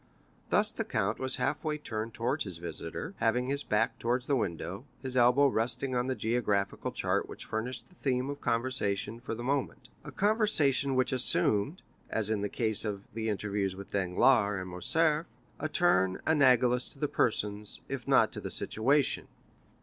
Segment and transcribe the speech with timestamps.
[0.49, 4.83] Thus the count was halfway turned towards his visitor, having his back towards the window,
[5.03, 9.43] his elbow resting on the geographical chart which furnished the theme of conversation for the
[9.43, 15.27] moment,—a conversation which assumed, as in the case of the interviews with Danglars and Morcerf,
[15.59, 19.27] a turn analogous to the persons, if not to the situation.